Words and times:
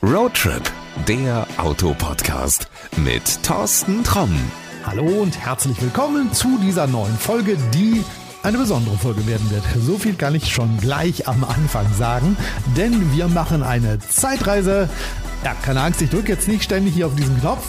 Roadtrip, 0.00 0.62
der 1.08 1.44
Autopodcast 1.56 2.68
mit 2.98 3.42
Thorsten 3.42 4.04
Tromm. 4.04 4.30
Hallo 4.86 5.02
und 5.02 5.36
herzlich 5.36 5.82
willkommen 5.82 6.32
zu 6.32 6.56
dieser 6.62 6.86
neuen 6.86 7.18
Folge, 7.18 7.56
die 7.74 8.04
eine 8.44 8.58
besondere 8.58 8.96
Folge 8.96 9.26
werden 9.26 9.50
wird. 9.50 9.64
So 9.76 9.98
viel 9.98 10.14
kann 10.14 10.36
ich 10.36 10.52
schon 10.52 10.78
gleich 10.78 11.26
am 11.26 11.42
Anfang 11.42 11.92
sagen, 11.94 12.36
denn 12.76 13.12
wir 13.12 13.26
machen 13.26 13.64
eine 13.64 13.98
Zeitreise. 13.98 14.88
Ja, 15.44 15.54
keine 15.62 15.80
Angst, 15.80 16.00
ich 16.00 16.10
drücke 16.10 16.30
jetzt 16.30 16.46
nicht 16.46 16.62
ständig 16.62 16.94
hier 16.94 17.08
auf 17.08 17.16
diesen 17.16 17.40
Knopf. 17.40 17.66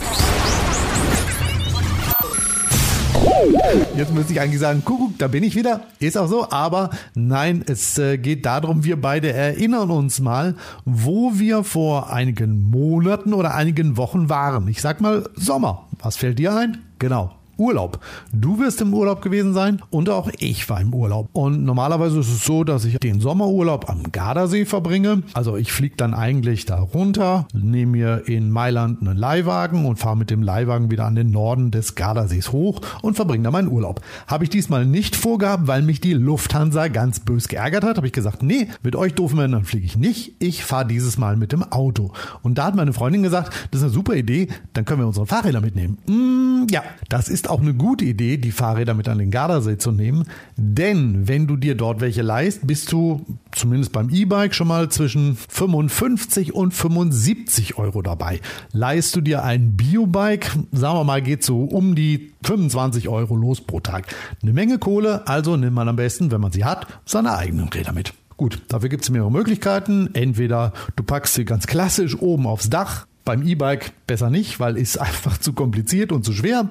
Jetzt 3.96 4.14
müsste 4.14 4.34
ich 4.34 4.42
eigentlich 4.42 4.60
sagen, 4.60 4.84
Kuckuck, 4.84 5.18
da 5.18 5.28
bin 5.28 5.44
ich 5.44 5.56
wieder. 5.56 5.82
Ist 6.00 6.18
auch 6.18 6.28
so, 6.28 6.50
aber 6.50 6.90
nein, 7.16 7.64
es 7.68 7.98
äh, 7.98 8.18
geht 8.18 8.46
darum, 8.46 8.84
wir 8.84 9.00
beide 9.00 9.32
erinnern 9.32 9.92
uns 9.92 10.20
mal, 10.20 10.56
wo 10.86 11.32
wir 11.36 11.64
vor 11.64 12.12
einigen 12.12 12.62
Monaten 12.62 13.34
oder 13.34 13.56
einigen 13.56 13.98
Wochen 13.98 14.30
waren. 14.30 14.68
Ich 14.68 14.82
sag 14.82 15.02
mal 15.02 15.30
Sommer. 15.36 15.88
Was 16.02 16.18
fällt 16.18 16.40
dir 16.40 16.56
ein? 16.56 16.84
Genau, 17.00 17.34
Urlaub. 17.60 18.00
Du 18.34 18.60
wirst 18.60 18.82
im 18.82 18.94
Urlaub 18.94 19.22
gewesen 19.22 19.54
sein 19.54 19.82
und 19.90 20.10
auch 20.10 20.30
ich 20.40 20.70
war 20.70 20.82
im 20.82 20.94
Urlaub. 20.94 21.30
Und 21.34 21.64
normalerweise 21.64 22.20
ist 22.20 22.30
es 22.30 22.46
so, 22.46 22.64
dass 22.64 22.86
ich 22.86 22.98
den 23.00 23.20
Sommerurlaub 23.20 23.90
am 23.90 24.12
Gardasee 24.12 24.66
verbringe. 24.66 25.24
Also 25.34 25.58
ich 25.58 25.72
fliege 25.72 25.96
dann 25.98 26.14
eigentlich 26.14 26.66
da 26.66 26.80
runter, 26.80 27.48
nehme 27.54 27.92
mir 27.92 28.28
in 28.28 28.50
Mailand 28.50 29.02
einen 29.02 29.18
Leihwagen 29.18 29.86
und 29.86 29.98
fahre 29.98 30.18
mit 30.18 30.30
dem 30.30 30.42
Leihwagen 30.42 30.90
wieder 30.90 31.06
an 31.06 31.16
den 31.16 31.32
Norden 31.32 31.72
des 31.72 31.96
Gardasees 31.96 32.52
hoch 32.52 32.82
und 33.02 33.16
verbringe 33.16 33.44
da 33.44 33.52
meinen 33.52 33.70
Urlaub. 33.70 34.02
Habe 34.28 34.44
ich 34.46 34.50
diesmal 34.50 34.86
nicht 34.86 35.16
vorgehabt, 35.16 35.68
weil 35.68 35.82
mich 35.82 36.02
die 36.02 36.14
Lufthansa 36.14 36.88
ganz 36.88 37.20
bös 37.20 37.48
geärgert 37.48 37.84
hat. 37.84 37.98
Habe 37.98 38.08
ich 38.08 38.14
gesagt, 38.14 38.44
nee, 38.44 38.68
mit 38.84 38.96
euch 38.96 39.14
doofen 39.14 39.38
Männern 39.38 39.66
fliege 39.66 39.86
ich 39.86 39.98
nicht. 39.98 40.36
Ich 40.40 40.64
fahre 40.64 40.88
dieses 40.88 41.18
Mal 41.18 41.36
mit 41.36 41.52
dem 41.52 41.64
Auto. 41.64 42.14
Und 42.42 42.58
da 42.58 42.66
hat 42.66 42.76
meine 42.76 42.94
Freundin 42.94 43.24
gesagt, 43.24 43.54
das 43.72 43.82
ist 43.82 43.86
eine 43.86 43.94
super 43.94 44.16
Idee, 44.16 44.48
dann 44.74 44.86
können 44.86 45.02
wir 45.02 45.08
unsere 45.08 45.26
Fahrräder 45.26 45.62
mitnehmen. 45.62 45.98
Mm, 46.08 46.68
ja, 46.72 46.84
das 47.10 47.30
ist 47.30 47.49
auch 47.50 47.62
eine 47.62 47.74
gute 47.74 48.06
Idee, 48.06 48.38
die 48.38 48.52
Fahrräder 48.52 48.94
mit 48.94 49.08
an 49.08 49.18
den 49.18 49.32
Gardasee 49.32 49.78
zu 49.78 49.92
nehmen. 49.92 50.26
Denn 50.58 51.28
wenn 51.28 51.48
du 51.48 51.58
dir 51.58 51.76
dort 51.76 52.02
welche 52.02 52.22
leist, 52.22 52.66
bist 52.66 52.92
du 52.92 53.26
zumindest 53.52 53.92
beim 53.92 54.10
E-Bike 54.10 54.54
schon 54.54 54.68
mal 54.68 54.90
zwischen 54.90 55.36
55 55.36 56.54
und 56.54 56.74
75 56.74 57.78
Euro 57.78 58.02
dabei. 58.02 58.42
Leist 58.72 59.16
du 59.16 59.22
dir 59.22 59.44
ein 59.44 59.76
Biobike, 59.76 60.50
sagen 60.72 60.98
wir 60.98 61.04
mal, 61.04 61.22
geht 61.22 61.44
so 61.44 61.64
um 61.64 61.96
die 61.96 62.32
25 62.44 63.10
Euro 63.10 63.36
los 63.36 63.62
pro 63.62 63.80
Tag. 63.80 64.08
Eine 64.42 64.54
Menge 64.54 64.78
Kohle, 64.78 65.28
also 65.28 65.58
nimmt 65.58 65.76
man 65.76 65.90
am 65.90 65.96
besten, 65.96 66.32
wenn 66.32 66.42
man 66.42 66.52
sie 66.52 66.66
hat, 66.66 66.88
seine 67.06 67.38
eigenen 67.38 67.70
Räder 67.70 67.92
mit. 67.92 68.14
Gut, 68.40 68.62
dafür 68.70 68.88
gibt 68.88 69.04
es 69.04 69.10
mehrere 69.10 69.30
Möglichkeiten. 69.30 70.12
Entweder 70.14 70.72
du 70.96 71.04
packst 71.04 71.34
sie 71.34 71.44
ganz 71.44 71.68
klassisch 71.68 72.18
oben 72.22 72.48
aufs 72.48 72.70
Dach, 72.70 73.06
beim 73.30 73.44
E-Bike 73.44 73.92
besser 74.08 74.32
nicht, 74.32 74.60
weil 74.60 74.76
ist 74.76 74.98
einfach 75.00 75.38
zu 75.38 75.54
kompliziert 75.54 76.12
und 76.12 76.26
zu 76.26 76.34
schwer. 76.34 76.70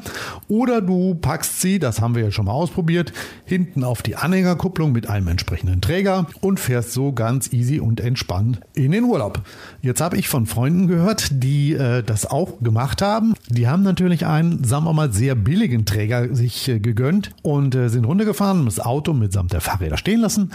Oder 0.48 0.80
du 0.80 1.14
packst 1.14 1.60
sie, 1.60 1.78
das 1.78 2.00
haben 2.00 2.16
wir 2.16 2.24
ja 2.24 2.30
schon 2.32 2.46
mal 2.46 2.52
ausprobiert, 2.52 3.12
hinten 3.44 3.84
auf 3.84 4.02
die 4.02 4.16
Anhängerkupplung 4.16 4.90
mit 4.90 5.08
einem 5.08 5.28
entsprechenden 5.28 5.80
Träger 5.80 6.26
und 6.40 6.58
fährst 6.58 6.90
so 6.90 7.12
ganz 7.12 7.52
easy 7.52 7.78
und 7.78 8.00
entspannt 8.00 8.58
in 8.74 8.90
den 8.90 9.04
Urlaub. 9.04 9.42
Jetzt 9.82 10.00
habe 10.00 10.16
ich 10.16 10.28
von 10.28 10.46
Freunden 10.46 10.88
gehört, 10.88 11.28
die 11.30 11.74
äh, 11.74 12.02
das 12.02 12.26
auch 12.26 12.58
gemacht 12.60 13.02
haben. 13.02 13.34
Die 13.48 13.68
haben 13.68 13.84
natürlich 13.84 14.26
einen, 14.26 14.64
sagen 14.64 14.84
wir 14.84 14.92
mal, 14.92 15.12
sehr 15.12 15.36
billigen 15.36 15.84
Träger 15.84 16.34
sich 16.34 16.68
äh, 16.68 16.80
gegönnt 16.80 17.30
und 17.42 17.76
äh, 17.76 17.88
sind 17.88 18.04
runtergefahren, 18.04 18.64
das 18.64 18.80
Auto 18.80 19.12
mitsamt 19.12 19.52
der 19.52 19.60
Fahrräder 19.60 19.96
stehen 19.96 20.22
lassen. 20.22 20.50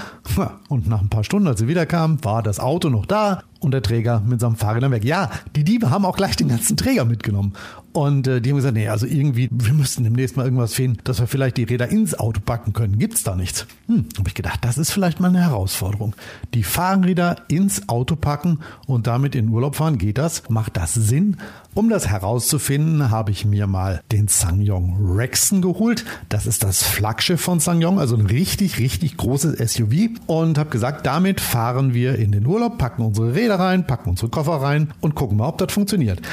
Und 0.68 0.90
nach 0.90 1.02
ein 1.02 1.08
paar 1.08 1.24
Stunden, 1.24 1.48
als 1.48 1.62
sie 1.62 1.70
wiederkamen, 1.70 2.22
war 2.26 2.44
das 2.44 2.60
Auto 2.60 2.90
noch 2.90 3.06
da 3.06 3.44
und 3.64 3.72
der 3.72 3.82
Träger 3.82 4.22
mit 4.26 4.40
seinem 4.42 4.56
Fahrrad 4.56 4.90
weg. 4.92 5.04
Ja, 5.04 5.30
die 5.56 5.64
Diebe 5.64 5.90
haben 5.90 6.06
auch 6.06 6.16
gleich 6.16 6.36
den 6.36 6.50
ganzen 6.50 6.78
Träger 6.78 7.06
mitgenommen. 7.06 7.54
Und 7.94 8.28
äh, 8.28 8.42
die 8.42 8.50
haben 8.50 8.58
gesagt, 8.58 8.74
nee, 8.74 8.88
also 8.88 9.06
irgendwie, 9.06 9.50
wir 9.52 9.74
müssten 9.74 10.04
demnächst 10.04 10.36
mal 10.36 10.44
irgendwas 10.44 10.74
finden, 10.74 11.00
dass 11.04 11.20
wir 11.20 11.28
vielleicht 11.28 11.58
die 11.58 11.64
Räder 11.64 11.88
ins 11.90 12.18
Auto 12.18 12.42
packen 12.44 12.74
können. 12.74 12.98
Gibt's 12.98 13.24
da 13.24 13.36
nichts? 13.36 13.68
Hm, 13.88 14.06
habe 14.18 14.28
ich 14.28 14.34
gedacht, 14.34 14.60
das 14.64 14.78
ist 14.78 14.92
vielleicht 14.92 15.20
mal 15.20 15.28
eine 15.28 15.42
Herausforderung. 15.42 16.16
Die 16.54 16.64
Fahrräder 16.64 17.38
ins 17.48 17.88
Auto 17.90 18.16
packen 18.16 18.60
und 18.88 19.06
damit 19.08 19.36
in 19.36 19.50
Urlaub 19.50 19.76
fahren, 19.76 19.98
geht 20.00 20.18
das? 20.18 20.50
Macht 20.50 20.76
das 20.76 20.96
Sinn? 20.96 21.38
Um 21.76 21.90
das 21.90 22.08
herauszufinden, 22.08 23.10
habe 23.10 23.32
ich 23.32 23.46
mir 23.46 23.66
mal 23.66 24.02
den 24.12 24.28
Sangyong 24.28 25.16
Rexon 25.16 25.64
geholt. 25.64 26.06
Das 26.30 26.46
ist 26.46 26.64
das 26.64 26.84
Flaggschiff 26.84 27.42
von 27.42 27.60
Sangyong, 27.60 28.00
also 28.00 28.16
ein 28.16 28.28
richtig, 28.28 28.78
richtig 28.78 29.18
großes 29.18 29.74
SUV. 29.74 30.10
Und 30.28 30.60
habe 30.60 30.70
gesagt, 30.70 31.08
damit 31.08 31.42
fahren 31.42 31.96
wir 31.96 32.20
in 32.20 32.32
den 32.32 32.46
Urlaub, 32.46 32.78
packen 32.78 33.02
unsere 33.02 33.34
Räder 33.34 33.56
rein, 33.56 33.88
packen 33.88 34.12
unsere 34.12 34.30
Koffer 34.30 34.62
rein 34.62 34.92
und 35.02 35.16
gucken 35.16 35.38
mal, 35.38 35.48
ob 35.48 35.58
das 35.58 35.74
funktioniert. 35.74 36.22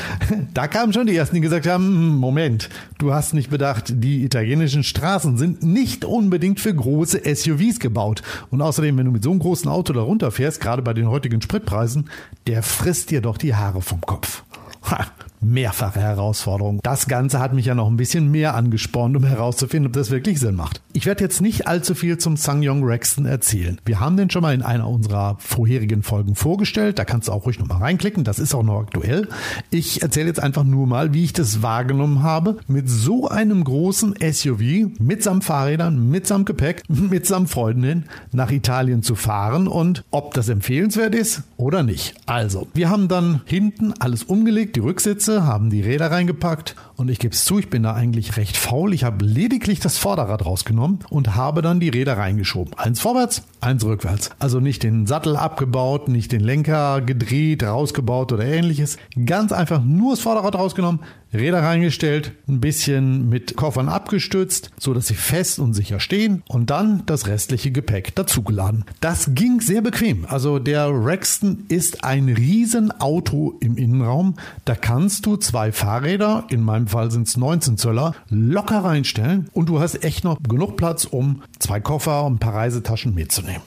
Da 0.53 0.67
kamen 0.67 0.93
schon 0.93 1.07
die 1.07 1.17
ersten, 1.17 1.37
die 1.37 1.41
gesagt 1.41 1.67
haben, 1.67 1.85
hm, 1.85 2.17
Moment, 2.17 2.69
du 2.99 3.15
hast 3.15 3.35
nicht 3.35 3.51
bedacht, 3.51 3.85
die 3.89 4.25
italienischen 4.25 4.83
Straßen 4.83 5.39
sind 5.39 5.63
nicht 5.63 6.05
unbedingt 6.05 6.61
für 6.61 6.75
große 6.75 7.23
SUVs 7.25 7.79
gebaut. 7.79 8.23
Und 8.51 8.61
außerdem, 8.61 8.99
wenn 8.99 9.07
du 9.07 9.13
mit 9.13 9.23
so 9.23 9.31
einem 9.31 9.39
großen 9.39 9.71
Auto 9.71 9.93
da 9.93 10.03
runterfährst, 10.03 10.61
gerade 10.61 10.83
bei 10.83 10.93
den 10.93 11.09
heutigen 11.09 11.41
Spritpreisen, 11.41 12.11
der 12.47 12.63
frisst 12.63 13.11
dir 13.11 13.21
doch 13.21 13.39
die 13.39 13.55
Haare 13.55 13.81
vom 13.81 14.01
Kopf. 14.01 14.43
Ha, 14.91 15.07
mehrfache 15.41 16.01
Herausforderung. 16.01 16.81
Das 16.83 17.07
Ganze 17.07 17.41
hat 17.41 17.55
mich 17.55 17.67
ja 17.67 17.75
noch 17.75 17.89
ein 17.89 17.97
bisschen 17.97 18.31
mehr 18.31 18.55
angespornt, 18.55 19.17
um 19.17 19.25
herauszufinden, 19.25 19.89
ob 19.89 19.93
das 19.95 20.11
wirklich 20.11 20.39
Sinn 20.39 20.55
macht. 20.55 20.81
Ich 20.93 21.07
werde 21.07 21.25
jetzt 21.25 21.41
nicht 21.41 21.67
allzu 21.67 21.95
viel 21.95 22.19
zum 22.19 22.37
Sangyong 22.37 22.85
Rexton 22.85 23.27
erzählen. 23.27 23.81
Wir 23.85 24.01
haben 24.01 24.17
den 24.17 24.31
schon 24.31 24.43
mal 24.43 24.55
in 24.55 24.63
einer 24.63 24.89
unserer 24.89 25.37
vorherigen 25.39 26.03
Folgen 26.03 26.35
vorgestellt. 26.35 26.99
Da 26.99 27.05
kannst 27.05 27.29
du 27.29 27.33
auch 27.33 27.47
ruhig 27.47 27.59
noch 27.59 27.69
mal 27.69 27.79
reinklicken. 27.79 28.25
Das 28.25 28.39
ist 28.39 28.55
auch 28.55 28.63
noch 28.63 28.81
aktuell. 28.81 29.29
Ich 29.71 30.03
erzähle 30.03 30.27
jetzt 30.27 30.43
einfach 30.43 30.65
nur 30.65 30.87
mal, 30.87 31.15
wie 31.15 31.25
ich 31.25 31.33
das 31.33 31.63
wahrgenommen 31.63 32.23
habe, 32.23 32.59
mit 32.69 32.89
so 32.89 33.29
einem 33.29 33.65
großen 33.65 34.15
SUV, 34.21 34.99
mitsamt 34.99 35.45
Fahrrädern, 35.45 36.11
mitsamt 36.11 36.47
Gepäck, 36.47 36.83
mitsamt 36.89 37.51
Freundinnen 37.51 38.05
nach 38.33 38.51
Italien 38.51 39.03
zu 39.03 39.15
fahren 39.15 39.69
und 39.69 40.05
ob 40.11 40.35
das 40.35 40.49
empfehlenswert 40.49 41.15
ist 41.15 41.43
oder 41.57 41.83
nicht. 41.83 42.15
Also, 42.27 42.67
wir 42.75 42.91
haben 42.91 43.09
dann 43.09 43.41
hinten 43.45 43.95
alles 43.99 44.25
umgelegt, 44.25 44.77
die 44.77 44.81
Rücksitze 44.81 45.30
Sitze, 45.31 45.45
haben 45.45 45.71
die 45.71 45.81
Räder 45.81 46.11
reingepackt 46.11 46.75
und 47.01 47.11
ich 47.11 47.19
gebe 47.19 47.35
es 47.35 47.47
zu, 47.47 47.59
ich 47.59 47.71
bin 47.71 47.83
da 47.83 47.95
eigentlich 47.95 48.37
recht 48.37 48.59
faul. 48.59 48.93
Ich 48.93 49.05
habe 49.05 49.25
lediglich 49.25 49.81
das 49.81 49.97
Vorderrad 49.97 50.45
rausgenommen 50.45 50.99
und 51.09 51.35
habe 51.35 51.63
dann 51.63 51.81
die 51.81 51.89
Räder 51.89 52.19
reingeschoben. 52.19 52.75
Eins 52.75 53.01
vorwärts, 53.01 53.43
eins 53.63 53.83
rückwärts. 53.87 54.29
Also 54.39 54.61
nicht 54.61 54.83
den 54.83 55.07
Sattel 55.07 55.35
abgebaut, 55.35 56.09
nicht 56.09 56.31
den 56.31 56.43
Lenker 56.43 57.01
gedreht, 57.01 57.63
rausgebaut 57.63 58.35
oder 58.35 58.45
ähnliches. 58.45 58.99
Ganz 59.25 59.51
einfach 59.51 59.83
nur 59.83 60.13
das 60.13 60.21
Vorderrad 60.21 60.55
rausgenommen, 60.57 61.01
Räder 61.33 61.63
reingestellt, 61.63 62.33
ein 62.49 62.61
bisschen 62.61 63.29
mit 63.29 63.57
Koffern 63.57 63.89
abgestützt, 63.89 64.71
so 64.79 64.93
dass 64.93 65.07
sie 65.07 65.15
fest 65.15 65.61
und 65.61 65.75
sicher 65.75 66.01
stehen 66.01 66.43
und 66.49 66.71
dann 66.71 67.05
das 67.07 67.29
restliche 67.29 67.71
Gepäck 67.71 68.15
dazugeladen. 68.17 68.85
Das 69.01 69.31
ging 69.35 69.61
sehr 69.61 69.81
bequem. 69.81 70.27
Also 70.29 70.59
der 70.59 70.89
Rexton 70.89 71.65
ist 71.69 72.03
ein 72.03 72.29
Riesenauto 72.29 73.57
im 73.61 73.77
Innenraum. 73.77 74.35
Da 74.65 74.75
kannst 74.75 75.25
du 75.25 75.37
zwei 75.37 75.71
Fahrräder, 75.71 76.47
in 76.51 76.63
meinem 76.63 76.89
Fall 76.91 77.11
sind 77.11 77.27
es 77.27 77.37
19 77.37 77.79
Zöller, 77.79 78.15
locker 78.29 78.85
reinstellen 78.85 79.49
und 79.53 79.69
du 79.69 79.81
hast 79.81 80.05
echt 80.05 80.25
noch 80.25 80.39
genug 80.43 80.77
Platz, 80.77 81.05
um 81.05 81.43
zwei 81.59 81.81
Koffer 81.81 82.25
und 82.25 82.35
ein 82.35 82.39
paar 82.39 82.55
Reisetaschen 82.55 83.15
mitzunehmen. 83.15 83.63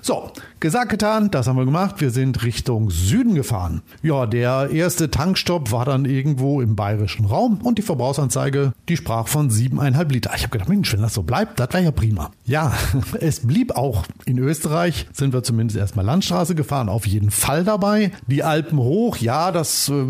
So, 0.00 0.30
gesagt, 0.60 0.90
getan, 0.90 1.30
das 1.30 1.46
haben 1.46 1.56
wir 1.56 1.64
gemacht. 1.64 1.96
Wir 1.98 2.10
sind 2.10 2.44
Richtung 2.44 2.90
Süden 2.90 3.34
gefahren. 3.34 3.82
Ja, 4.02 4.26
der 4.26 4.70
erste 4.70 5.10
Tankstopp 5.10 5.72
war 5.72 5.84
dann 5.84 6.04
irgendwo 6.04 6.60
im 6.60 6.76
bayerischen 6.76 7.26
Raum 7.26 7.60
und 7.62 7.78
die 7.78 7.82
Verbrauchsanzeige, 7.82 8.72
die 8.88 8.96
sprach 8.96 9.28
von 9.28 9.50
7,5 9.50 10.12
Liter. 10.12 10.30
Ich 10.36 10.42
habe 10.42 10.50
gedacht, 10.50 10.68
Mensch, 10.68 10.92
wenn 10.92 11.02
das 11.02 11.14
so 11.14 11.22
bleibt, 11.22 11.58
das 11.60 11.72
wäre 11.72 11.84
ja 11.84 11.90
prima. 11.90 12.30
Ja, 12.44 12.72
es 13.20 13.46
blieb 13.46 13.76
auch. 13.76 14.04
In 14.24 14.38
Österreich 14.38 15.06
sind 15.12 15.32
wir 15.32 15.42
zumindest 15.42 15.78
erstmal 15.78 16.04
Landstraße 16.04 16.54
gefahren, 16.54 16.88
auf 16.88 17.06
jeden 17.06 17.30
Fall 17.30 17.64
dabei. 17.64 18.12
Die 18.26 18.42
Alpen 18.42 18.78
hoch, 18.78 19.16
ja, 19.16 19.52
das 19.52 19.88
äh, 19.88 20.04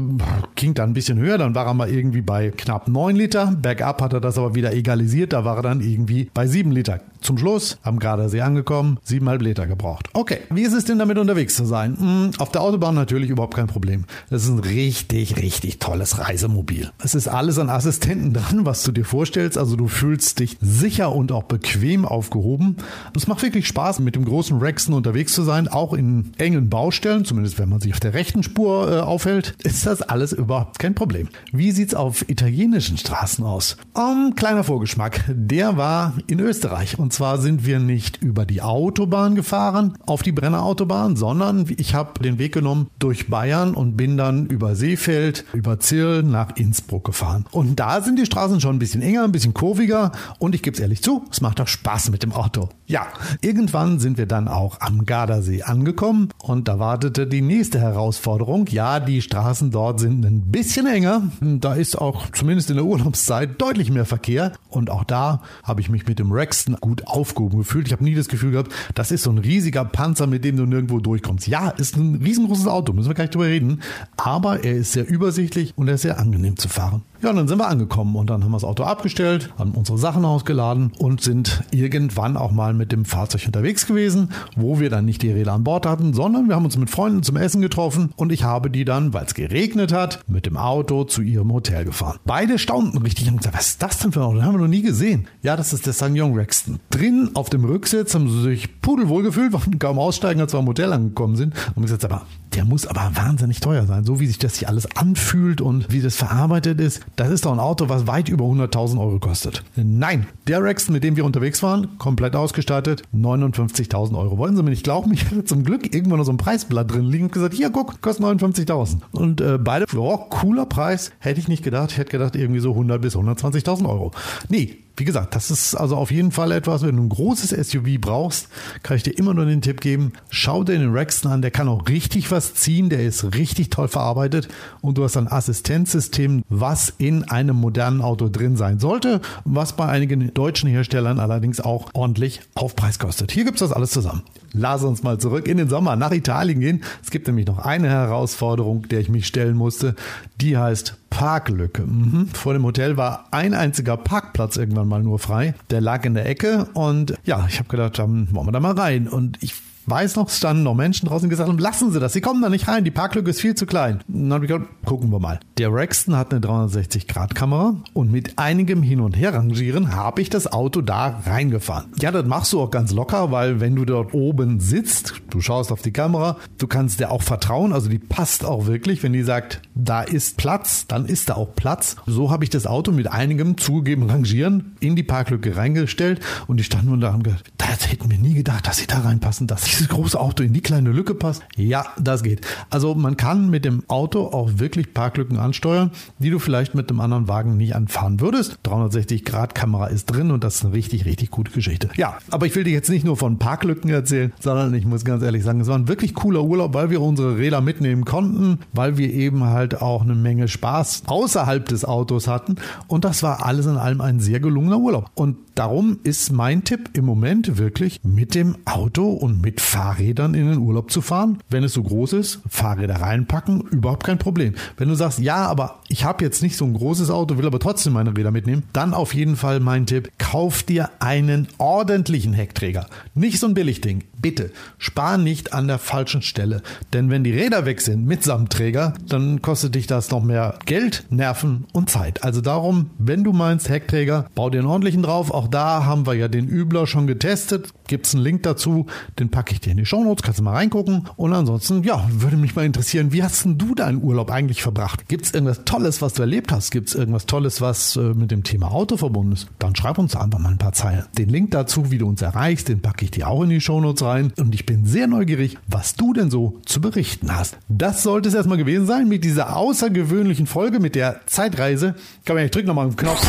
ging 0.55 0.75
dann 0.75 0.91
ein 0.91 0.94
bisschen 0.94 1.19
höher, 1.19 1.38
dann 1.38 1.55
war 1.55 1.67
er 1.67 1.75
mal 1.75 1.91
irgendwie 1.91 2.23
bei 2.23 2.50
knapp 2.50 2.88
9 2.88 3.17
Liter. 3.17 3.55
Bergab 3.56 4.02
hat 4.02 4.12
er 4.12 4.20
das 4.20 4.38
aber 4.38 4.55
wieder 4.55 4.73
egalisiert, 4.75 5.32
da 5.32 5.44
war 5.44 5.56
er 5.56 5.62
dann 5.62 5.81
irgendwie 5.81 6.31
bei 6.32 6.47
7 6.47 6.70
Liter. 6.73 7.00
Zum 7.26 7.38
Schluss 7.38 7.78
am 7.82 7.99
Gardasee 7.99 8.40
angekommen, 8.40 9.00
7,5 9.05 9.43
Liter 9.43 9.67
gebraucht. 9.67 10.11
Okay, 10.12 10.43
wie 10.49 10.62
ist 10.62 10.75
es 10.75 10.84
denn 10.84 11.00
damit 11.00 11.19
unterwegs 11.19 11.56
zu 11.56 11.64
sein? 11.64 11.96
Hm, 11.99 12.31
auf 12.38 12.52
der 12.52 12.61
Autobahn 12.61 12.94
natürlich 12.94 13.31
überhaupt 13.31 13.56
kein 13.56 13.67
Problem. 13.67 14.05
Das 14.31 14.44
ist 14.44 14.50
ein 14.50 14.61
richtig, 14.61 15.37
richtig 15.38 15.81
tolles 15.81 16.20
Reisemobil. 16.20 16.93
Es 17.02 17.17
ist 17.17 17.26
alles 17.26 17.58
an 17.58 17.69
Assistenten 17.69 18.32
dran, 18.32 18.64
was 18.64 18.84
du 18.84 18.93
dir 18.93 19.05
vorstellst. 19.05 19.58
Also 19.58 19.75
du 19.75 19.88
fühlst 19.88 20.38
dich 20.38 20.56
sicher 20.61 21.12
und 21.12 21.32
auch 21.32 21.43
bequem 21.43 22.05
aufgehoben. 22.05 22.76
Es 23.17 23.26
macht 23.26 23.43
wirklich 23.43 23.67
Spaß, 23.67 23.99
mit 23.99 24.14
dem 24.14 24.25
großen 24.25 24.58
Rexen 24.61 24.94
unterwegs 24.94 25.32
zu 25.32 25.43
sein, 25.43 25.67
auch 25.67 25.94
in 25.94 26.31
engen 26.38 26.70
Baustellen, 26.70 27.25
zumindest 27.25 27.58
wenn 27.58 27.69
man 27.69 27.81
sich 27.81 27.93
auf 27.93 27.99
der 27.99 28.14
rechten 28.14 28.44
Spur 28.44 28.88
äh, 28.88 29.00
aufhält, 29.00 29.56
ist 29.64 29.84
das 29.84 30.00
alles 30.00 30.31
überhaupt 30.32 30.78
kein 30.78 30.94
Problem. 30.94 31.28
Wie 31.50 31.73
sieht's 31.73 31.96
auf 31.96 32.28
italienischen 32.28 32.99
Straßen 32.99 33.44
aus? 33.44 33.78
Um, 33.94 34.37
kleiner 34.37 34.62
Vorgeschmack. 34.62 35.25
Der 35.26 35.76
war 35.76 36.14
in 36.28 36.38
Österreich 36.38 37.00
und 37.00 37.15
zwar 37.16 37.38
sind 37.38 37.64
wir 37.64 37.78
nicht 37.78 38.22
über 38.22 38.44
die 38.44 38.60
Autobahn 38.60 39.34
gefahren, 39.36 39.96
auf 40.04 40.22
die 40.22 40.32
Brennerautobahn, 40.32 41.16
sondern 41.16 41.64
ich 41.78 41.94
habe 41.94 42.22
den 42.22 42.38
Weg 42.38 42.52
genommen 42.52 42.90
durch 42.98 43.30
Bayern 43.30 43.74
und 43.74 43.96
bin 43.96 44.18
dann 44.18 44.44
über 44.48 44.76
Seefeld, 44.76 45.46
über 45.54 45.80
Zill 45.80 46.22
nach 46.22 46.56
Innsbruck 46.56 47.04
gefahren. 47.04 47.46
Und 47.52 47.80
da 47.80 48.02
sind 48.02 48.18
die 48.18 48.26
Straßen 48.26 48.60
schon 48.60 48.76
ein 48.76 48.78
bisschen 48.78 49.00
enger, 49.00 49.24
ein 49.24 49.32
bisschen 49.32 49.54
kurviger 49.54 50.12
und 50.38 50.54
ich 50.54 50.62
gebe 50.62 50.74
es 50.74 50.80
ehrlich 50.80 51.02
zu, 51.02 51.24
es 51.30 51.40
macht 51.40 51.58
auch 51.58 51.68
Spaß 51.68 52.10
mit 52.10 52.22
dem 52.22 52.32
Auto. 52.32 52.68
Ja, 52.88 53.09
irgendwann 53.41 53.99
sind 53.99 54.17
wir 54.17 54.27
dann 54.27 54.47
auch 54.47 54.81
am 54.81 55.06
Gardasee 55.06 55.65
angekommen 55.65 56.29
und 56.38 56.69
da 56.69 56.79
wartete 56.79 57.27
die 57.27 57.43
nächste 57.43 57.81
Herausforderung. 57.81 58.69
Ja, 58.69 59.00
die 59.00 59.23
Straßen 59.23 59.73
dort 59.73 59.99
sind 59.99 60.25
ein 60.25 60.53
bisschen 60.53 60.87
enger. 60.87 61.23
Da 61.41 61.75
ist 61.75 61.99
auch 61.99 62.31
zumindest 62.31 62.71
in 62.71 62.77
der 62.77 62.85
Urlaubszeit 62.85 63.61
deutlich 63.61 63.91
mehr 63.91 64.05
Verkehr 64.05 64.53
und 64.69 64.91
auch 64.91 65.03
da 65.03 65.43
habe 65.65 65.81
ich 65.81 65.88
mich 65.88 66.06
mit 66.06 66.21
dem 66.21 66.31
Rexton 66.31 66.77
gut 66.81 67.09
aufgehoben 67.09 67.59
gefühlt. 67.59 67.88
Ich 67.88 67.93
habe 67.93 68.05
nie 68.05 68.15
das 68.15 68.29
Gefühl 68.29 68.53
gehabt, 68.53 68.73
das 68.94 69.11
ist 69.11 69.25
so 69.25 69.31
ein 69.31 69.38
riesiger 69.38 69.85
Panzer, 69.85 70.29
mit 70.29 70.44
dem 70.44 70.56
du 70.56 70.65
nirgendwo 70.65 71.00
durchkommst. 71.00 71.49
Ja, 71.49 71.71
ist 71.71 71.97
ein 71.97 72.21
riesengroßes 72.23 72.69
Auto, 72.69 72.93
müssen 72.93 73.09
wir 73.09 73.15
gar 73.15 73.25
nicht 73.25 73.35
drüber 73.35 73.47
reden, 73.47 73.83
aber 74.17 74.62
er 74.62 74.77
ist 74.77 74.93
sehr 74.93 75.09
übersichtlich 75.09 75.75
und 75.77 75.88
er 75.88 75.94
ist 75.94 76.03
sehr 76.03 76.21
angenehm 76.21 76.56
zu 76.56 76.69
fahren. 76.69 77.03
Ja, 77.22 77.30
und 77.30 77.36
dann 77.36 77.48
sind 77.48 77.58
wir 77.58 77.68
angekommen 77.68 78.14
und 78.16 78.28
dann 78.28 78.44
haben 78.44 78.50
wir 78.50 78.56
das 78.56 78.64
Auto 78.64 78.84
abgestellt, 78.84 79.50
haben 79.58 79.72
unsere 79.72 79.98
Sachen 79.98 80.24
ausgeladen 80.24 80.92
und 80.98 81.20
sind 81.22 81.62
irgendwann 81.70 82.36
auch 82.36 82.52
mal 82.52 82.74
mit 82.74 82.92
dem 82.92 83.04
Fahrzeug 83.04 83.44
unterwegs 83.46 83.86
gewesen, 83.86 84.30
wo 84.54 84.80
wir 84.80 84.90
dann 84.90 85.06
nicht 85.06 85.22
die 85.22 85.32
Räder 85.32 85.54
an 85.54 85.64
Bord 85.64 85.86
hatten, 85.86 86.12
sondern 86.12 86.48
wir 86.48 86.56
haben 86.56 86.64
uns 86.64 86.76
mit 86.76 86.90
Freunden 86.90 87.22
zum 87.22 87.36
Essen 87.36 87.62
getroffen 87.62 88.10
und 88.16 88.32
ich 88.32 88.44
habe 88.44 88.70
die 88.70 88.84
dann, 88.84 89.14
weil 89.14 89.24
es 89.24 89.34
geregnet 89.34 89.92
hat, 89.92 90.20
mit 90.28 90.46
dem 90.46 90.56
Auto 90.56 91.04
zu 91.04 91.22
ihrem 91.22 91.52
Hotel 91.52 91.84
gefahren. 91.84 92.18
Beide 92.24 92.58
staunten 92.58 92.98
richtig 92.98 93.28
und 93.28 93.38
gesagt, 93.38 93.56
was 93.56 93.68
ist 93.68 93.82
das 93.82 93.98
denn 93.98 94.12
für 94.12 94.20
ein 94.20 94.26
Auto? 94.26 94.36
Das 94.36 94.44
haben 94.44 94.54
wir 94.54 94.60
noch 94.60 94.68
nie 94.68 94.82
gesehen. 94.82 95.26
Ja, 95.42 95.56
das 95.56 95.72
ist 95.72 95.86
der 95.86 95.92
Sanyong 95.92 96.34
Rexton. 96.34 96.80
Drin 96.90 97.30
auf 97.34 97.50
dem 97.50 97.64
Rücksitz 97.64 98.14
haben 98.14 98.28
sie 98.28 98.42
sich 98.42 98.80
pudelwohl 98.80 99.22
gefühlt, 99.22 99.52
waren 99.54 99.78
kaum 99.78 99.98
aussteigen, 99.98 100.40
als 100.40 100.52
wir 100.52 100.58
am 100.58 100.66
Hotel 100.66 100.92
angekommen 100.92 101.36
sind 101.36 101.54
und 101.74 101.82
gesagt, 101.82 102.04
aber 102.04 102.22
der 102.56 102.64
muss 102.64 102.87
aber 102.87 103.11
wahnsinnig 103.14 103.61
teuer 103.61 103.87
sein. 103.87 104.05
So 104.05 104.19
wie 104.19 104.26
sich 104.26 104.38
das 104.38 104.56
hier 104.56 104.69
alles 104.69 104.97
anfühlt 104.97 105.61
und 105.61 105.93
wie 105.93 106.00
das 106.00 106.17
verarbeitet 106.17 106.81
ist, 106.81 107.03
das 107.17 107.31
ist 107.31 107.44
doch 107.44 107.53
ein 107.53 107.61
Auto, 107.61 107.91
was 107.91 108.06
weit 108.06 108.31
über 108.31 108.47
100.000 108.47 108.99
Euro 108.99 109.19
kostet. 109.19 109.62
Nein, 109.76 110.26
der 110.49 110.62
Rexton, 110.62 110.94
mit 110.94 111.05
dem 111.05 111.17
wir 111.17 111.26
unterwegs 111.26 111.62
waren, 111.62 111.99
komplett 111.99 112.35
ausgestattet, 112.35 113.03
59.000 113.14 114.17
Euro. 114.19 114.38
Wollen 114.38 114.56
Sie 114.56 114.62
mir 114.62 114.70
nicht 114.70 114.85
glauben? 114.85 115.12
Ich 115.12 115.26
hatte 115.26 115.44
zum 115.44 115.64
Glück 115.64 115.94
irgendwann 115.94 116.19
noch 116.19 116.25
so 116.25 116.32
ein 116.32 116.38
Preisblatt 116.38 116.91
drin 116.91 117.05
liegen 117.05 117.25
und 117.25 117.32
gesagt, 117.32 117.55
hier, 117.55 117.70
guck, 117.70 118.00
kostet 118.00 118.25
59.000. 118.25 119.00
Und 119.12 119.41
äh, 119.41 119.59
beide, 119.59 119.87
oh, 119.97 120.17
cooler 120.17 120.67
Preis, 120.67 121.12
hätte 121.19 121.41
ich 121.41 121.49
nicht 121.49 121.62
gedacht. 121.62 121.93
Ich 121.93 121.99
hätte 121.99 122.11
gedacht, 122.11 122.37
irgendwie 122.37 122.61
so 122.61 122.70
100 122.70 123.02
bis 123.02 123.17
120.000 123.17 123.87
Euro. 123.87 124.12
Nee, 124.49 124.79
wie 124.96 125.04
gesagt, 125.04 125.34
das 125.34 125.50
ist 125.50 125.75
also 125.75 125.96
auf 125.96 126.10
jeden 126.10 126.32
Fall 126.32 126.52
etwas, 126.52 126.82
wenn 126.82 126.96
du 126.96 127.02
ein 127.02 127.08
großes 127.08 127.50
SUV 127.50 128.00
brauchst, 128.00 128.48
kann 128.82 128.96
ich 128.96 129.02
dir 129.02 129.10
immer 129.10 129.34
nur 129.34 129.44
den 129.44 129.60
Tipp 129.60 129.81
geben, 129.81 130.12
schau 130.31 130.64
dir 130.64 130.78
den 130.78 130.93
Rexton 130.93 131.32
an, 131.32 131.43
der 131.43 131.50
kann 131.50 131.69
auch 131.69 131.87
richtig 131.88 132.31
was 132.31 132.54
ziehen, 132.54 132.88
der 132.88 133.04
ist 133.04 133.34
richtig 133.34 133.70
toll 133.70 133.88
verarbeitet 133.88 134.48
und 134.81 134.96
du 134.96 135.04
hast 135.04 135.16
ein 135.16 135.31
Assistenzsystem, 135.31 136.44
was 136.48 136.94
in 136.98 137.25
einem 137.25 137.56
modernen 137.56 138.00
Auto 138.00 138.28
drin 138.28 138.56
sein 138.56 138.78
sollte, 138.78 139.20
was 139.44 139.75
bei 139.75 139.87
einigen 139.87 140.32
deutschen 140.32 140.70
Herstellern 140.70 141.20
allerdings 141.20 141.60
auch 141.60 141.90
ordentlich 141.92 142.40
Aufpreis 142.54 142.99
kostet. 142.99 143.32
Hier 143.32 143.44
gibt 143.44 143.56
es 143.56 143.69
das 143.69 143.72
alles 143.72 143.90
zusammen. 143.90 144.22
Lass 144.52 144.82
uns 144.82 145.02
mal 145.02 145.19
zurück 145.19 145.49
in 145.49 145.58
den 145.58 145.69
Sommer 145.69 145.96
nach 145.96 146.12
Italien 146.12 146.60
gehen. 146.60 146.82
Es 147.02 147.10
gibt 147.10 147.26
nämlich 147.26 147.46
noch 147.46 147.58
eine 147.58 147.90
Herausforderung, 147.90 148.88
der 148.88 149.00
ich 149.00 149.10
mich 149.10 149.26
stellen 149.26 149.56
musste. 149.56 149.94
Die 150.40 150.56
heißt 150.56 150.96
Parklücke. 151.16 151.82
Mhm. 151.86 152.28
Vor 152.34 152.52
dem 152.52 152.64
Hotel 152.64 152.98
war 152.98 153.24
ein 153.30 153.54
einziger 153.54 153.96
Parkplatz 153.96 154.58
irgendwann 154.58 154.86
mal 154.86 155.02
nur 155.02 155.18
frei. 155.18 155.54
Der 155.70 155.80
lag 155.80 156.04
in 156.04 156.12
der 156.12 156.26
Ecke 156.26 156.68
und 156.74 157.14
ja, 157.24 157.46
ich 157.48 157.58
habe 157.58 157.70
gedacht, 157.70 157.98
dann 157.98 158.28
wollen 158.34 158.46
wir 158.46 158.52
da 158.52 158.60
mal 158.60 158.74
rein. 158.74 159.08
Und 159.08 159.42
ich 159.42 159.54
weiß 159.86 160.16
noch, 160.16 160.28
standen 160.28 160.64
noch 160.64 160.74
Menschen 160.74 161.08
draußen 161.08 161.30
gesagt 161.30 161.48
haben, 161.48 161.58
lassen 161.58 161.90
Sie 161.90 162.00
das, 162.00 162.12
Sie 162.12 162.20
kommen 162.20 162.42
da 162.42 162.50
nicht 162.50 162.68
rein, 162.68 162.84
die 162.84 162.90
Parklücke 162.90 163.30
ist 163.30 163.40
viel 163.40 163.54
zu 163.54 163.64
klein. 163.64 164.00
dann 164.08 164.32
habe 164.32 164.44
ich 164.44 164.50
gedacht, 164.50 164.68
gucken 164.84 165.10
wir 165.10 165.18
mal. 165.18 165.40
Der 165.56 165.72
Rexton 165.72 166.16
hat 166.16 166.34
eine 166.34 166.44
360-Grad-Kamera 166.44 167.76
und 167.94 168.12
mit 168.12 168.38
einigem 168.38 168.82
Hin- 168.82 169.00
und 169.00 169.16
Herrangieren 169.16 169.94
habe 169.94 170.20
ich 170.20 170.28
das 170.28 170.52
Auto 170.52 170.82
da 170.82 171.22
reingefahren. 171.24 171.86
Ja, 172.00 172.10
das 172.10 172.26
machst 172.26 172.52
du 172.52 172.60
auch 172.60 172.70
ganz 172.70 172.92
locker, 172.92 173.30
weil 173.30 173.60
wenn 173.60 173.74
du 173.74 173.86
dort 173.86 174.12
oben 174.12 174.60
sitzt, 174.60 175.14
du 175.30 175.40
schaust 175.40 175.72
auf 175.72 175.80
die 175.80 175.92
Kamera, 175.92 176.36
du 176.58 176.66
kannst 176.66 177.00
dir 177.00 177.10
auch 177.10 177.22
vertrauen, 177.22 177.72
also 177.72 177.88
die 177.88 177.98
passt 177.98 178.44
auch 178.44 178.66
wirklich, 178.66 179.02
wenn 179.02 179.12
die 179.12 179.22
sagt, 179.22 179.62
da 179.76 180.02
ist 180.02 180.38
Platz, 180.38 180.87
dann 180.88 181.06
ist 181.06 181.28
da 181.28 181.34
auch 181.34 181.55
Platz. 181.55 181.96
So 182.06 182.31
habe 182.31 182.44
ich 182.44 182.50
das 182.50 182.67
Auto 182.67 182.93
mit 182.93 183.11
einigem 183.11 183.58
zugegeben 183.58 184.08
Rangieren 184.08 184.76
in 184.81 184.96
die 184.96 185.02
Parklücke 185.02 185.56
reingestellt 185.56 186.20
und 186.46 186.56
die 186.56 186.64
standen 186.64 186.93
und 186.93 187.00
da 187.00 187.12
haben 187.12 187.23
gesagt, 187.23 187.52
das 187.58 187.90
hätten 187.90 188.11
wir 188.11 188.19
nie 188.19 188.34
gedacht, 188.34 188.67
dass 188.67 188.78
sie 188.78 188.87
da 188.87 189.00
reinpassen, 189.00 189.46
dass 189.46 189.62
dieses 189.64 189.88
große 189.88 190.19
Auto 190.19 190.43
in 190.43 190.52
die 190.52 190.62
kleine 190.62 190.90
Lücke 190.90 191.14
passt. 191.14 191.43
Ja, 191.56 191.87
das 191.99 192.23
geht. 192.23 192.46
Also 192.70 192.94
man 192.94 193.17
kann 193.17 193.50
mit 193.50 193.64
dem 193.64 193.82
Auto 193.88 194.26
auch 194.26 194.52
wirklich 194.56 194.94
Parklücken 194.94 195.38
ansteuern, 195.38 195.90
die 196.19 196.31
du 196.31 196.38
vielleicht 196.38 196.75
mit 196.75 196.90
einem 196.90 197.00
anderen 197.00 197.28
Wagen 197.28 197.56
nicht 197.56 197.75
anfahren 197.75 198.20
würdest. 198.20 198.58
360 198.62 199.25
Grad 199.25 199.55
Kamera 199.55 199.88
ist 199.88 200.06
drin 200.06 200.31
und 200.31 200.43
das 200.43 200.56
ist 200.56 200.64
eine 200.64 200.75
richtig, 200.75 201.05
richtig 201.05 201.31
gute 201.31 201.50
Geschichte. 201.50 201.90
Ja, 201.96 202.19
aber 202.31 202.46
ich 202.46 202.55
will 202.55 202.64
dir 202.64 202.73
jetzt 202.73 202.88
nicht 202.88 203.05
nur 203.05 203.17
von 203.17 203.38
Parklücken 203.38 203.90
erzählen, 203.90 204.32
sondern 204.40 204.73
ich 204.75 204.87
muss 204.87 205.05
ganz 205.05 205.23
ehrlich 205.23 205.44
sagen, 205.44 205.61
es 205.61 205.69
war 205.69 205.76
ein 205.76 205.88
wirklich 205.88 206.14
cooler 206.14 206.43
Urlaub, 206.43 206.73
weil 206.73 206.90
wir 206.90 207.02
unsere 207.02 207.37
Räder 207.37 207.61
mitnehmen 207.61 208.05
konnten, 208.05 208.61
weil 208.73 208.96
wir 208.96 209.12
eben 209.12 209.44
halt 209.44 209.65
auch 209.74 210.02
eine 210.02 210.14
Menge 210.14 210.48
Spaß 210.48 211.02
außerhalb 211.06 211.66
des 211.66 211.84
Autos 211.84 212.28
hatten 212.28 212.56
und 212.86 213.04
das 213.04 213.22
war 213.22 213.44
alles 213.44 213.66
in 213.66 213.76
allem 213.76 214.00
ein 214.00 214.20
sehr 214.20 214.40
gelungener 214.40 214.78
Urlaub. 214.78 215.10
Und 215.14 215.36
darum 215.54 215.98
ist 216.04 216.32
mein 216.32 216.64
Tipp 216.64 216.90
im 216.92 217.04
Moment 217.04 217.58
wirklich 217.58 218.00
mit 218.02 218.34
dem 218.34 218.56
Auto 218.64 219.08
und 219.10 219.42
mit 219.42 219.60
Fahrrädern 219.60 220.34
in 220.34 220.48
den 220.48 220.58
Urlaub 220.58 220.90
zu 220.90 221.00
fahren. 221.00 221.38
Wenn 221.48 221.64
es 221.64 221.72
so 221.72 221.82
groß 221.82 222.12
ist, 222.14 222.40
Fahrräder 222.48 222.96
reinpacken, 222.96 223.62
überhaupt 223.62 224.04
kein 224.04 224.18
Problem. 224.18 224.54
Wenn 224.76 224.88
du 224.88 224.94
sagst, 224.94 225.18
ja, 225.18 225.46
aber 225.46 225.80
ich 225.88 226.04
habe 226.04 226.24
jetzt 226.24 226.42
nicht 226.42 226.56
so 226.56 226.64
ein 226.64 226.74
großes 226.74 227.10
Auto, 227.10 227.38
will 227.38 227.46
aber 227.46 227.58
trotzdem 227.58 227.94
meine 227.94 228.16
Räder 228.16 228.30
mitnehmen, 228.30 228.64
dann 228.72 228.94
auf 228.94 229.14
jeden 229.14 229.36
Fall 229.36 229.60
mein 229.60 229.86
Tipp, 229.86 230.10
kauf 230.18 230.62
dir 230.62 230.90
einen 231.00 231.48
ordentlichen 231.58 232.32
Heckträger. 232.32 232.86
Nicht 233.14 233.40
so 233.40 233.46
ein 233.46 233.54
Billigding. 233.54 234.04
Bitte, 234.20 234.50
spar 234.78 235.18
nicht 235.18 235.52
an 235.52 235.68
der 235.68 235.78
falschen 235.78 236.22
Stelle. 236.22 236.62
Denn 236.92 237.10
wenn 237.10 237.24
die 237.24 237.32
Räder 237.32 237.66
weg 237.66 237.80
sind 237.80 238.06
mitsamt 238.06 238.52
Träger, 238.52 238.94
dann 239.08 239.42
kostet 239.42 239.56
dich 239.62 239.87
das 239.87 240.11
noch 240.11 240.23
mehr 240.23 240.58
Geld, 240.67 241.05
Nerven 241.11 241.67
und 241.73 241.91
Zeit. 241.91 242.25
Also 242.25 242.41
darum, 242.41 242.91
wenn 242.99 243.25
du 243.25 243.32
meinst 243.32 243.69
Heckträger, 243.69 244.26
bau 244.35 244.50
dir 244.50 244.58
einen 244.58 244.69
ordentlichen 244.69 245.03
drauf. 245.03 245.31
Auch 245.31 245.49
da 245.49 245.85
haben 245.85 246.06
wir 246.06 246.14
ja 246.14 246.29
den 246.29 246.49
Übler 246.49 246.87
schon 246.87 247.06
getestet. 247.06 247.70
Gibt 247.87 248.06
es 248.06 248.14
einen 248.14 248.25
Link 248.25 248.43
dazu, 248.43 248.87
den 249.19 249.31
packe 249.31 249.53
ich 249.53 249.61
dir 249.61 249.70
in 249.70 249.76
die 249.76 249.87
Shownotes, 249.87 250.23
kannst 250.23 250.41
du 250.41 250.44
mal 250.44 250.55
reingucken. 250.55 251.08
Und 251.17 251.32
ansonsten, 251.32 251.82
ja, 251.85 252.06
würde 252.11 252.37
mich 252.37 252.56
mal 252.56 252.64
interessieren, 252.64 253.12
wie 253.12 253.23
hast 253.23 253.44
denn 253.44 253.58
du 253.58 253.75
deinen 253.75 254.03
Urlaub 254.03 254.31
eigentlich 254.31 254.62
verbracht? 254.62 255.08
Gibt 255.08 255.26
es 255.26 255.35
irgendwas 255.35 255.64
Tolles, 255.64 256.02
was 256.02 256.14
du 256.14 256.23
erlebt 256.23 256.50
hast? 256.52 256.71
Gibt 256.71 256.88
es 256.88 256.95
irgendwas 256.95 257.26
Tolles, 257.26 257.61
was 257.61 257.97
äh, 257.97 258.00
mit 258.00 258.30
dem 258.30 258.42
Thema 258.42 258.73
Auto 258.73 258.97
verbunden 258.97 259.33
ist? 259.33 259.49
Dann 259.59 259.76
schreib 259.76 259.99
uns 259.99 260.16
einfach 260.16 260.38
mal 260.38 260.50
ein 260.50 260.59
paar 260.59 260.73
Zeilen. 260.73 261.04
Den 261.16 261.28
Link 261.28 261.52
dazu, 261.52 261.90
wie 261.90 261.99
du 261.99 262.09
uns 262.09 262.23
erreichst, 262.23 262.69
den 262.69 262.80
packe 262.80 263.04
ich 263.04 263.12
dir 263.12 263.28
auch 263.28 263.42
in 263.42 263.50
die 263.50 263.61
Shownotes 263.61 264.02
rein. 264.02 264.33
Und 264.38 264.54
ich 264.54 264.66
bin 264.66 264.85
sehr 264.85 265.07
neugierig, 265.07 265.59
was 265.69 265.95
du 265.95 266.12
denn 266.12 266.30
so 266.30 266.61
zu 266.64 266.80
berichten 266.80 267.35
hast. 267.35 267.59
Das 267.69 268.02
sollte 268.02 268.28
es 268.28 268.35
erstmal 268.35 268.59
gewesen 268.59 268.87
sein 268.87 269.09
mit 269.09 269.25
dieser 269.47 269.57
außergewöhnlichen 269.57 270.47
Folge, 270.47 270.81
mit 270.81 270.95
der 270.95 271.21
Zeitreise. 271.26 271.95
Kann 272.25 272.38
ich 272.38 272.50
drücke 272.50 272.67
nochmal 272.67 272.87
einen 272.87 272.97
Knopf. 272.97 273.25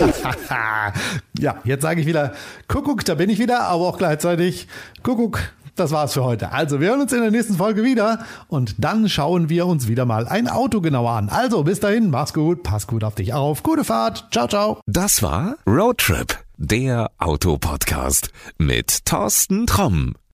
ja, 1.38 1.56
jetzt 1.64 1.82
sage 1.82 2.00
ich 2.00 2.06
wieder, 2.06 2.32
Kuckuck, 2.68 3.04
da 3.04 3.14
bin 3.14 3.30
ich 3.30 3.38
wieder, 3.38 3.62
aber 3.62 3.88
auch 3.88 3.98
gleichzeitig 3.98 4.68
Kuckuck, 5.02 5.40
das 5.76 5.90
war's 5.90 6.14
für 6.14 6.24
heute. 6.24 6.52
Also, 6.52 6.80
wir 6.80 6.88
hören 6.88 7.02
uns 7.02 7.12
in 7.12 7.20
der 7.20 7.30
nächsten 7.30 7.54
Folge 7.54 7.84
wieder 7.84 8.24
und 8.48 8.74
dann 8.78 9.08
schauen 9.08 9.48
wir 9.48 9.66
uns 9.66 9.88
wieder 9.88 10.04
mal 10.04 10.26
ein 10.26 10.48
Auto 10.48 10.80
genauer 10.80 11.12
an. 11.12 11.28
Also, 11.28 11.62
bis 11.64 11.80
dahin, 11.80 12.10
mach's 12.10 12.34
gut, 12.34 12.62
pass 12.62 12.86
gut 12.86 13.04
auf 13.04 13.14
dich 13.14 13.32
auf, 13.34 13.62
gute 13.62 13.84
Fahrt, 13.84 14.28
ciao, 14.30 14.48
ciao. 14.48 14.80
Das 14.86 15.22
war 15.22 15.56
Roadtrip, 15.66 16.38
der 16.56 17.10
Autopodcast 17.18 18.30
mit 18.58 19.04
Thorsten 19.04 19.66
Tromm. 19.66 20.14